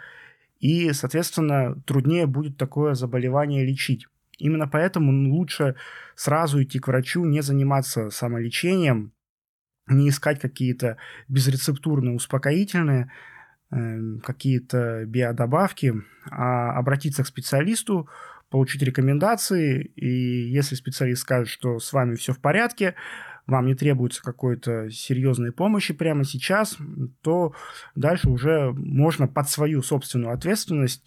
и, 0.59 0.93
соответственно, 0.93 1.83
труднее 1.87 2.27
будет 2.27 2.57
такое 2.57 2.95
заболевание 2.95 3.65
лечить. 3.65 4.07
Именно 4.39 4.69
поэтому 4.69 5.31
лучше 5.31 5.77
сразу 6.15 6.63
идти 6.63 6.79
к 6.79 6.89
врачу, 6.89 7.25
не 7.25 7.41
заниматься 7.41 8.11
самолечением, 8.11 9.13
не 9.89 10.09
искать 10.09 10.41
какие-то 10.41 10.99
безрецептурные 11.29 12.15
успокоительные, 12.15 13.11
э, 13.71 14.19
какие-то 14.23 15.05
биодобавки, 15.07 15.95
а 16.31 16.77
обратиться 16.77 17.23
к 17.23 17.29
специалисту, 17.29 18.09
получить 18.51 18.83
рекомендации, 18.83 19.83
и 19.97 20.49
если 20.49 20.75
специалист 20.75 21.23
скажет, 21.23 21.49
что 21.49 21.79
с 21.79 21.93
вами 21.93 22.15
все 22.15 22.33
в 22.33 22.41
порядке, 22.41 22.95
вам 23.47 23.67
не 23.67 23.75
требуется 23.75 24.23
какой-то 24.23 24.91
серьезной 24.91 25.53
помощи 25.53 25.95
прямо 25.95 26.25
сейчас, 26.25 26.77
то 27.23 27.55
дальше 27.95 28.29
уже 28.29 28.73
можно 28.73 29.29
под 29.29 29.49
свою 29.49 29.83
собственную 29.83 30.33
ответственность 30.33 31.05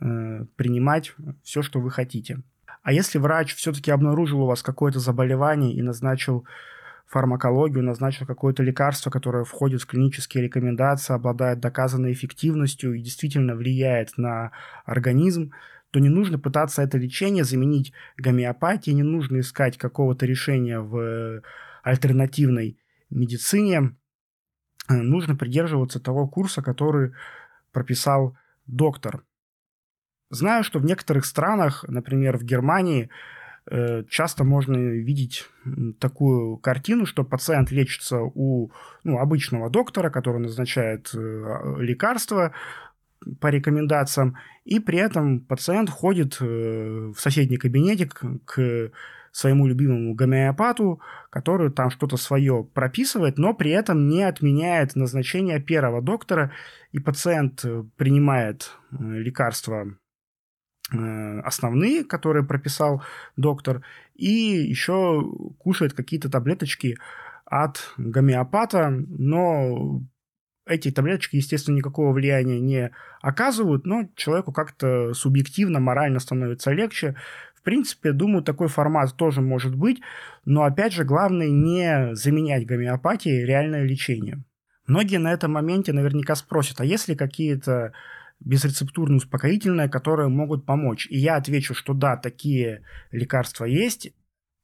э, 0.00 0.44
принимать 0.56 1.14
все, 1.42 1.62
что 1.62 1.80
вы 1.80 1.90
хотите. 1.90 2.42
А 2.82 2.92
если 2.92 3.18
врач 3.18 3.54
все-таки 3.54 3.90
обнаружил 3.90 4.42
у 4.42 4.46
вас 4.46 4.62
какое-то 4.62 4.98
заболевание 4.98 5.72
и 5.72 5.82
назначил 5.82 6.44
фармакологию, 7.06 7.84
назначил 7.84 8.26
какое-то 8.26 8.62
лекарство, 8.62 9.10
которое 9.10 9.44
входит 9.44 9.82
в 9.82 9.86
клинические 9.86 10.44
рекомендации, 10.44 11.14
обладает 11.14 11.60
доказанной 11.60 12.12
эффективностью 12.12 12.94
и 12.94 13.02
действительно 13.02 13.54
влияет 13.54 14.16
на 14.16 14.52
организм, 14.84 15.52
то 15.90 16.00
не 16.00 16.08
нужно 16.08 16.38
пытаться 16.38 16.82
это 16.82 16.96
лечение 16.96 17.44
заменить 17.44 17.92
гомеопатией, 18.16 18.96
не 18.96 19.02
нужно 19.02 19.40
искать 19.40 19.76
какого-то 19.76 20.24
решения 20.24 20.80
в 20.80 21.42
альтернативной 21.82 22.78
медицине. 23.10 23.94
Э, 24.88 24.94
нужно 24.94 25.36
придерживаться 25.36 26.00
того 26.00 26.26
курса, 26.26 26.62
который 26.62 27.12
прописал 27.72 28.36
доктор. 28.66 29.22
Знаю, 30.32 30.64
что 30.64 30.78
в 30.78 30.84
некоторых 30.86 31.26
странах, 31.26 31.84
например, 31.86 32.38
в 32.38 32.42
Германии, 32.42 33.10
э, 33.70 34.02
часто 34.08 34.44
можно 34.44 34.78
видеть 34.78 35.46
такую 35.98 36.56
картину, 36.56 37.04
что 37.04 37.22
пациент 37.22 37.70
лечится 37.70 38.18
у 38.22 38.72
ну, 39.04 39.18
обычного 39.18 39.68
доктора, 39.68 40.08
который 40.08 40.40
назначает 40.40 41.10
э, 41.14 41.76
лекарства, 41.80 42.54
по 43.40 43.48
рекомендациям, 43.48 44.38
и 44.64 44.80
при 44.80 44.98
этом 44.98 45.40
пациент 45.40 45.90
ходит 45.90 46.38
э, 46.40 46.44
в 47.14 47.20
соседний 47.20 47.58
кабинетик 47.58 48.22
к 48.46 48.90
своему 49.32 49.66
любимому 49.66 50.14
гомеопату, 50.14 51.02
который 51.28 51.70
там 51.70 51.90
что-то 51.90 52.16
свое 52.16 52.66
прописывает, 52.72 53.36
но 53.36 53.52
при 53.52 53.70
этом 53.70 54.08
не 54.08 54.22
отменяет 54.22 54.96
назначение 54.96 55.60
первого 55.60 56.00
доктора, 56.00 56.52
и 56.90 56.98
пациент 56.98 57.66
принимает 57.96 58.70
лекарства 58.90 59.94
основные, 60.92 62.04
которые 62.04 62.44
прописал 62.44 63.02
доктор, 63.36 63.82
и 64.14 64.28
еще 64.28 65.22
кушает 65.58 65.94
какие-то 65.94 66.30
таблеточки 66.30 66.96
от 67.44 67.92
гомеопата, 67.96 68.90
но 68.90 70.02
эти 70.66 70.90
таблеточки, 70.90 71.36
естественно, 71.36 71.76
никакого 71.76 72.12
влияния 72.12 72.60
не 72.60 72.90
оказывают, 73.20 73.84
но 73.84 74.08
человеку 74.16 74.52
как-то 74.52 75.12
субъективно, 75.12 75.80
морально 75.80 76.20
становится 76.20 76.72
легче. 76.72 77.16
В 77.54 77.62
принципе, 77.62 78.12
думаю, 78.12 78.42
такой 78.42 78.68
формат 78.68 79.16
тоже 79.16 79.40
может 79.40 79.74
быть, 79.74 80.00
но, 80.44 80.64
опять 80.64 80.92
же, 80.92 81.04
главное 81.04 81.48
не 81.48 82.14
заменять 82.14 82.66
гомеопатии 82.66 83.44
реальное 83.44 83.84
лечение. 83.84 84.42
Многие 84.86 85.18
на 85.18 85.32
этом 85.32 85.52
моменте 85.52 85.92
наверняка 85.92 86.34
спросят, 86.34 86.80
а 86.80 86.84
есть 86.84 87.08
ли 87.08 87.14
какие-то 87.14 87.92
безрецептурные 88.44 89.16
успокоительные, 89.16 89.88
которые 89.88 90.28
могут 90.28 90.66
помочь? 90.66 91.06
И 91.10 91.18
я 91.18 91.36
отвечу, 91.36 91.74
что 91.74 91.94
да, 91.94 92.16
такие 92.16 92.82
лекарства 93.10 93.64
есть, 93.64 94.12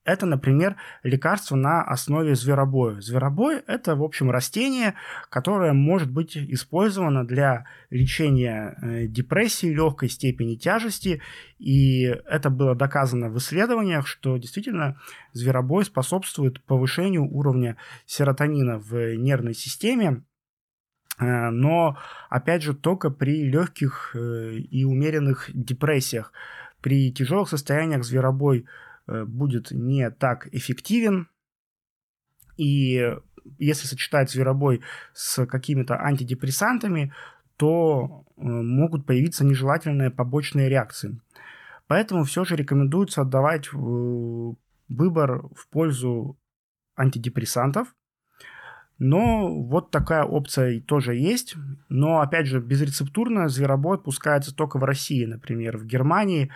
это, 0.08 0.24
например, 0.24 0.76
лекарство 1.02 1.54
на 1.54 1.82
основе 1.82 2.34
зверобоя. 2.34 2.98
Зверобой– 2.98 3.62
это, 3.66 3.94
в 3.94 4.02
общем, 4.02 4.30
растение, 4.30 4.94
которое 5.28 5.74
может 5.74 6.10
быть 6.10 6.34
использовано 6.34 7.26
для 7.26 7.66
лечения 7.90 8.74
э, 8.80 9.06
депрессии 9.06 9.66
легкой 9.66 10.08
степени 10.08 10.54
тяжести. 10.54 11.20
И 11.58 12.04
это 12.04 12.48
было 12.48 12.74
доказано 12.74 13.28
в 13.28 13.36
исследованиях, 13.36 14.06
что 14.06 14.38
действительно 14.38 14.98
зверобой 15.34 15.84
способствует 15.84 16.64
повышению 16.64 17.30
уровня 17.30 17.76
серотонина 18.06 18.78
в 18.78 19.14
нервной 19.14 19.52
системе, 19.52 20.22
но, 21.20 21.98
опять 22.30 22.62
же, 22.62 22.74
только 22.74 23.10
при 23.10 23.44
легких 23.44 24.14
э, 24.14 24.54
и 24.54 24.84
умеренных 24.84 25.50
депрессиях. 25.52 26.32
При 26.80 27.12
тяжелых 27.12 27.48
состояниях 27.48 28.04
зверобой– 28.04 28.66
Э, 29.08 29.24
будет 29.24 29.70
не 29.70 30.10
так 30.10 30.48
эффективен. 30.52 31.28
И 32.56 33.16
если 33.58 33.86
сочетать 33.86 34.30
зверобой 34.30 34.82
с 35.14 35.46
какими-то 35.46 35.98
антидепрессантами, 35.98 37.12
то 37.56 38.24
э, 38.36 38.42
могут 38.42 39.06
появиться 39.06 39.44
нежелательные 39.44 40.10
побочные 40.10 40.68
реакции. 40.68 41.18
Поэтому 41.86 42.24
все 42.24 42.44
же 42.44 42.54
рекомендуется 42.54 43.22
отдавать 43.22 43.68
э, 43.68 43.70
выбор 44.88 45.48
в 45.54 45.68
пользу 45.70 46.38
антидепрессантов. 46.94 47.94
Но 48.98 49.62
вот 49.62 49.90
такая 49.90 50.24
опция 50.24 50.80
тоже 50.80 51.14
есть. 51.14 51.54
Но, 51.88 52.20
опять 52.20 52.46
же, 52.46 52.60
безрецептурно 52.60 53.48
зверобой 53.48 53.96
отпускается 53.96 54.54
только 54.54 54.78
в 54.78 54.84
России, 54.84 55.24
например. 55.24 55.78
В 55.78 55.86
Германии 55.86 56.50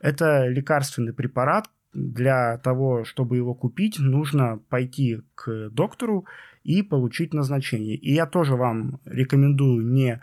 это 0.00 0.48
лекарственный 0.48 1.12
препарат, 1.12 1.68
для 1.96 2.58
того, 2.58 3.04
чтобы 3.04 3.36
его 3.36 3.54
купить, 3.54 3.98
нужно 3.98 4.58
пойти 4.68 5.22
к 5.34 5.70
доктору 5.70 6.26
и 6.62 6.82
получить 6.82 7.32
назначение. 7.32 7.96
И 7.96 8.12
я 8.12 8.26
тоже 8.26 8.54
вам 8.54 9.00
рекомендую 9.06 9.86
не 9.86 10.22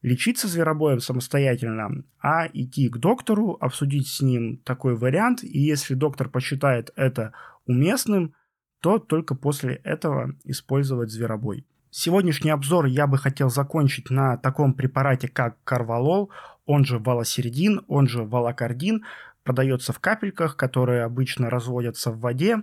лечиться 0.00 0.48
зверобоем 0.48 1.00
самостоятельно, 1.00 2.04
а 2.20 2.46
идти 2.52 2.88
к 2.88 2.98
доктору, 2.98 3.58
обсудить 3.60 4.08
с 4.08 4.22
ним 4.22 4.58
такой 4.58 4.96
вариант, 4.96 5.42
и 5.42 5.58
если 5.58 5.94
доктор 5.94 6.28
посчитает 6.28 6.90
это 6.96 7.32
уместным, 7.66 8.32
то 8.86 9.00
только 9.00 9.34
после 9.34 9.80
этого 9.82 10.36
использовать 10.44 11.10
зверобой. 11.10 11.66
Сегодняшний 11.90 12.52
обзор 12.52 12.86
я 12.86 13.08
бы 13.08 13.18
хотел 13.18 13.50
закончить 13.50 14.10
на 14.10 14.36
таком 14.36 14.74
препарате, 14.74 15.26
как 15.26 15.56
карвалол, 15.64 16.30
он 16.66 16.84
же 16.84 17.00
валосердин, 17.00 17.80
он 17.88 18.06
же 18.06 18.22
валокардин, 18.22 19.02
продается 19.42 19.92
в 19.92 19.98
капельках, 19.98 20.56
которые 20.56 21.02
обычно 21.02 21.50
разводятся 21.50 22.12
в 22.12 22.20
воде, 22.20 22.58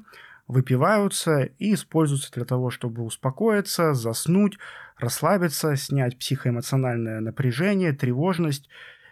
выпиваются 0.47 1.43
и 1.59 1.73
используются 1.73 2.31
для 2.31 2.45
того, 2.45 2.69
чтобы 2.69 3.03
успокоиться, 3.03 3.93
заснуть, 3.93 4.57
расслабиться, 4.97 5.75
снять 5.75 6.17
психоэмоциональное 6.17 7.19
напряжение, 7.19 7.91
тревожность, 7.91 8.69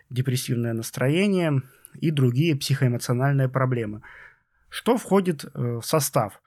депрессивное 0.10 0.72
настроение 0.72 1.62
и 2.00 2.10
другие 2.10 2.56
психоэмоциональные 2.56 3.50
проблемы. 3.50 4.02
Что 4.70 4.96
входит 4.96 5.44
э, 5.44 5.50
в 5.82 5.82
состав? 5.82 6.42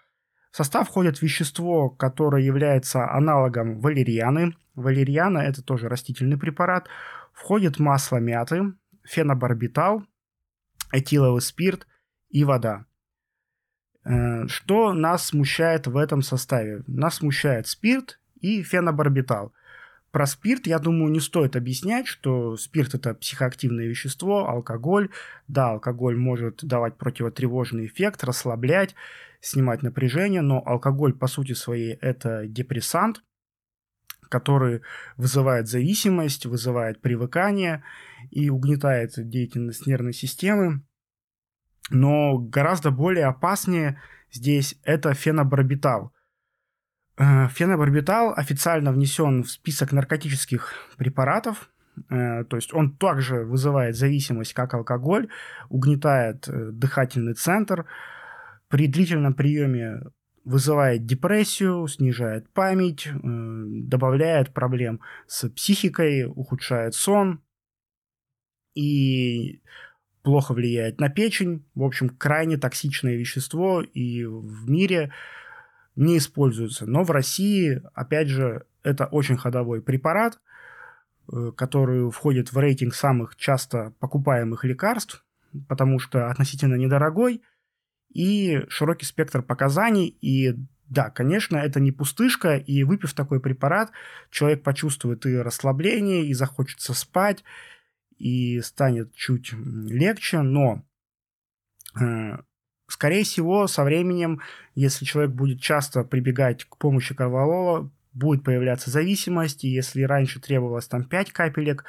В 0.54 0.56
состав 0.56 0.86
входит 0.86 1.20
вещество, 1.20 1.90
которое 1.90 2.40
является 2.40 3.10
аналогом 3.10 3.80
валерьяны. 3.80 4.56
Валерьяна– 4.76 5.38
это 5.40 5.64
тоже 5.64 5.88
растительный 5.88 6.38
препарат. 6.38 6.86
Входит 7.32 7.80
масло 7.80 8.18
мяты, 8.18 8.72
фенобарбитал, 9.02 10.04
этиловый 10.92 11.42
спирт 11.42 11.88
и 12.28 12.44
вода. 12.44 12.86
Э, 14.04 14.46
что 14.46 14.92
нас 14.92 15.26
смущает 15.26 15.88
в 15.88 15.96
этом 15.96 16.22
составе? 16.22 16.84
Нас 16.86 17.16
смущает 17.16 17.66
спирт 17.66 18.20
и 18.40 18.62
фенобарбитал. 18.62 19.52
Про 20.12 20.26
спирт, 20.26 20.68
я 20.68 20.78
думаю, 20.78 21.10
не 21.10 21.18
стоит 21.18 21.56
объяснять, 21.56 22.06
что 22.06 22.56
спирт 22.56 22.94
это 22.94 23.14
психоактивное 23.14 23.88
вещество, 23.88 24.48
алкоголь. 24.48 25.10
Да, 25.48 25.70
алкоголь 25.70 26.16
может 26.16 26.64
давать 26.64 26.96
противотревожный 26.96 27.86
эффект, 27.86 28.22
расслаблять, 28.22 28.94
снимать 29.44 29.82
напряжение, 29.82 30.42
но 30.42 30.62
алкоголь 30.64 31.14
по 31.14 31.26
сути 31.26 31.52
своей 31.52 31.94
это 32.00 32.46
депрессант, 32.46 33.22
который 34.28 34.82
вызывает 35.16 35.68
зависимость, 35.68 36.46
вызывает 36.46 37.00
привыкание 37.00 37.84
и 38.30 38.50
угнетает 38.50 39.12
деятельность 39.16 39.86
нервной 39.86 40.12
системы. 40.12 40.82
Но 41.90 42.38
гораздо 42.38 42.90
более 42.90 43.26
опаснее 43.26 44.00
здесь 44.32 44.76
это 44.82 45.12
фенобарбитал. 45.14 46.12
Э, 47.16 47.48
фенобарбитал 47.48 48.32
официально 48.34 48.92
внесен 48.92 49.42
в 49.44 49.50
список 49.50 49.92
наркотических 49.92 50.72
препаратов, 50.96 51.70
э, 52.10 52.44
то 52.44 52.56
есть 52.56 52.72
он 52.74 52.96
также 52.96 53.44
вызывает 53.44 53.94
зависимость, 53.94 54.54
как 54.54 54.74
алкоголь, 54.74 55.28
угнетает 55.68 56.48
э, 56.48 56.70
дыхательный 56.72 57.34
центр, 57.34 57.86
при 58.74 58.88
длительном 58.88 59.34
приеме 59.34 60.00
вызывает 60.44 61.06
депрессию, 61.06 61.86
снижает 61.86 62.52
память, 62.52 63.06
добавляет 63.22 64.52
проблем 64.52 64.98
с 65.28 65.48
психикой, 65.48 66.24
ухудшает 66.26 66.96
сон. 66.96 67.40
И 68.74 69.62
плохо 70.22 70.54
влияет 70.54 70.98
на 70.98 71.08
печень. 71.08 71.64
В 71.76 71.84
общем, 71.84 72.08
крайне 72.08 72.56
токсичное 72.56 73.14
вещество 73.14 73.80
и 73.80 74.24
в 74.24 74.68
мире 74.68 75.12
не 75.94 76.18
используется. 76.18 76.84
Но 76.84 77.04
в 77.04 77.12
России, 77.12 77.80
опять 77.94 78.26
же, 78.26 78.66
это 78.82 79.06
очень 79.06 79.36
ходовой 79.36 79.82
препарат. 79.82 80.40
э, 81.32 81.52
который 81.56 82.10
входит 82.10 82.52
в 82.52 82.58
рейтинг 82.58 82.92
самых 82.92 83.36
часто 83.36 83.94
покупаемых 84.00 84.64
лекарств, 84.64 85.24
потому 85.68 86.00
что 86.00 86.28
относительно 86.28 86.74
недорогой, 86.74 87.40
и 88.14 88.62
широкий 88.68 89.04
спектр 89.04 89.42
показаний, 89.42 90.16
и 90.20 90.54
да, 90.88 91.10
конечно, 91.10 91.56
это 91.56 91.80
не 91.80 91.92
пустышка, 91.92 92.56
и 92.56 92.84
выпив 92.84 93.12
такой 93.12 93.40
препарат, 93.40 93.90
человек 94.30 94.62
почувствует 94.62 95.26
и 95.26 95.36
расслабление, 95.36 96.24
и 96.24 96.32
захочется 96.34 96.94
спать, 96.94 97.42
и 98.16 98.60
станет 98.60 99.14
чуть 99.14 99.52
легче, 99.52 100.42
но 100.42 100.82
э, 102.00 102.38
скорее 102.86 103.24
всего 103.24 103.66
со 103.66 103.82
временем, 103.82 104.40
если 104.74 105.04
человек 105.04 105.32
будет 105.32 105.60
часто 105.60 106.04
прибегать 106.04 106.64
к 106.64 106.76
помощи 106.76 107.14
корвалола, 107.14 107.90
будет 108.12 108.44
появляться 108.44 108.90
зависимость, 108.90 109.64
и 109.64 109.68
если 109.68 110.02
раньше 110.02 110.40
требовалось 110.40 110.86
там 110.86 111.02
5 111.04 111.32
капелек, 111.32 111.84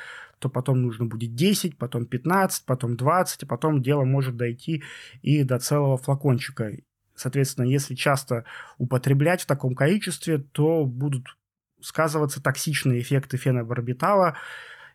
то 0.45 0.49
потом 0.49 0.83
нужно 0.83 1.05
будет 1.05 1.33
10, 1.33 1.75
потом 1.75 2.05
15, 2.05 2.65
потом 2.65 2.95
20, 2.95 3.41
а 3.41 3.45
потом 3.47 3.81
дело 3.81 4.03
может 4.03 4.37
дойти 4.37 4.83
и 5.23 5.43
до 5.43 5.57
целого 5.57 5.97
флакончика. 5.97 6.71
Соответственно, 7.15 7.65
если 7.65 7.95
часто 7.95 8.45
употреблять 8.77 9.41
в 9.41 9.47
таком 9.47 9.73
количестве, 9.73 10.37
то 10.37 10.85
будут 10.85 11.35
сказываться 11.81 12.43
токсичные 12.43 13.01
эффекты 13.01 13.37
фенобарбитала 13.37 14.37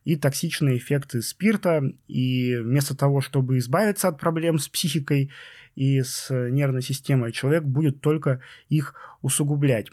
и 0.05 0.15
токсичные 0.15 0.77
эффекты 0.77 1.21
спирта. 1.21 1.83
И 2.07 2.55
вместо 2.55 2.97
того, 2.97 3.21
чтобы 3.21 3.59
избавиться 3.59 4.07
от 4.07 4.21
проблем 4.21 4.61
с 4.61 4.69
психикой 4.69 5.33
и 5.75 6.01
с 6.01 6.31
нервной 6.31 6.83
системой, 6.83 7.33
человек 7.33 7.65
будет 7.65 8.01
только 8.01 8.41
их 8.69 8.95
усугублять. 9.21 9.89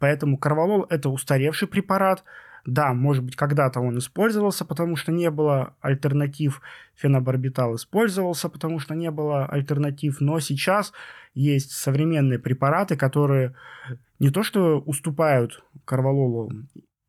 Поэтому 0.00 0.36
карвалол– 0.36 0.84
это 0.90 1.10
устаревший 1.10 1.68
препарат. 1.68 2.24
Да, 2.66 2.92
может 2.92 3.22
быть, 3.22 3.36
когда-то 3.36 3.80
он 3.80 3.98
использовался, 3.98 4.64
потому 4.64 4.96
что 4.96 5.12
не 5.12 5.30
было 5.30 5.74
альтернатив. 5.80 6.60
Фенобарбитал 6.96 7.76
использовался, 7.76 8.48
потому 8.48 8.80
что 8.80 8.94
не 8.94 9.10
было 9.10 9.46
альтернатив. 9.46 10.20
Но 10.20 10.40
сейчас 10.40 10.92
есть 11.34 11.70
современные 11.70 12.40
препараты, 12.40 12.96
которые 12.96 13.54
не 14.18 14.30
то 14.30 14.42
что 14.42 14.80
уступают 14.80 15.62
карвалолу, 15.84 16.50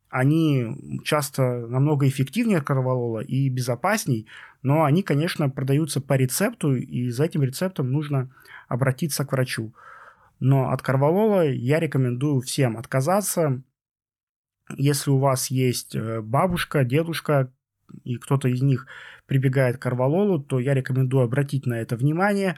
они 0.09 1.01
часто 1.03 1.67
намного 1.67 2.07
эффективнее 2.07 2.61
карвалола 2.61 3.19
и 3.19 3.49
безопасней, 3.49 4.27
но 4.61 4.83
они, 4.83 5.03
конечно, 5.03 5.49
продаются 5.49 6.01
по 6.01 6.13
рецепту, 6.13 6.75
и 6.75 7.09
за 7.09 7.25
этим 7.25 7.43
рецептом 7.43 7.91
нужно 7.91 8.29
обратиться 8.67 9.25
к 9.25 9.31
врачу. 9.31 9.73
Но 10.39 10.71
от 10.71 10.81
карвалола 10.81 11.47
я 11.47 11.79
рекомендую 11.79 12.41
всем 12.41 12.77
отказаться. 12.77 13.61
Если 14.75 15.09
у 15.09 15.17
вас 15.17 15.47
есть 15.47 15.95
э, 15.95 16.21
бабушка, 16.21 16.83
дедушка, 16.83 17.51
и 18.03 18.17
кто-то 18.17 18.49
из 18.49 18.61
них 18.61 18.87
прибегает 19.25 19.77
к 19.77 19.81
карвалолу, 19.81 20.39
то 20.39 20.59
я 20.59 20.73
рекомендую 20.73 21.23
обратить 21.23 21.65
на 21.65 21.75
это 21.75 21.95
внимание, 21.95 22.57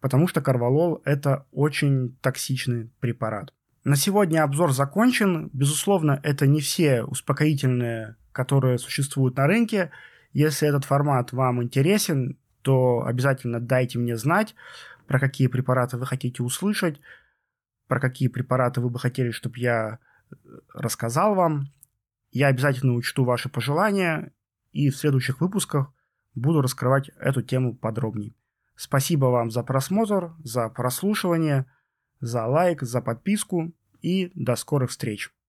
потому 0.00 0.26
что 0.26 0.40
карвалол– 0.40 1.02
это 1.04 1.46
очень 1.52 2.16
токсичный 2.22 2.90
препарат. 3.00 3.52
На 3.84 3.96
сегодня 3.96 4.42
обзор 4.42 4.72
закончен. 4.72 5.50
Безусловно, 5.52 6.20
это 6.22 6.46
не 6.46 6.60
все 6.60 7.04
успокоительные, 7.04 8.16
которые 8.32 8.78
существуют 8.78 9.36
на 9.36 9.46
рынке. 9.46 9.90
Если 10.32 10.68
этот 10.68 10.84
формат 10.84 11.32
вам 11.32 11.62
интересен, 11.62 12.38
то 12.62 13.04
обязательно 13.06 13.60
дайте 13.60 13.98
мне 13.98 14.16
знать 14.16 14.54
про 15.06 15.18
какие 15.18 15.46
препараты 15.46 15.96
вы 15.96 16.06
хотите 16.06 16.42
услышать, 16.42 17.00
про 17.86 17.98
какие 17.98 18.28
препараты 18.28 18.80
вы 18.80 18.90
бы 18.90 18.98
хотели, 18.98 19.30
чтобы 19.30 19.58
я 19.58 19.98
рассказал 20.74 21.34
вам. 21.34 21.72
Я 22.30 22.48
обязательно 22.48 22.94
учту 22.94 23.24
ваши 23.24 23.48
пожелания 23.48 24.32
и 24.72 24.90
в 24.90 24.96
следующих 24.96 25.40
выпусках 25.40 25.92
буду 26.34 26.60
раскрывать 26.60 27.10
эту 27.18 27.42
тему 27.42 27.74
подробнее. 27.74 28.34
Спасибо 28.76 29.26
вам 29.26 29.50
за 29.50 29.62
просмотр, 29.62 30.34
за 30.44 30.68
прослушивание, 30.68 31.66
за 32.20 32.46
лайк, 32.46 32.82
за 32.82 33.00
подписку 33.00 33.72
и 34.02 34.30
до 34.34 34.54
скорых 34.56 34.90
встреч. 34.90 35.32